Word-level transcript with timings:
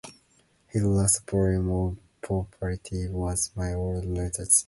His 0.69 0.83
last 0.83 1.29
volume 1.29 1.69
of 1.69 1.95
poetry 2.23 3.07
was 3.11 3.51
"My 3.55 3.75
Old 3.75 4.03
Letters". 4.05 4.59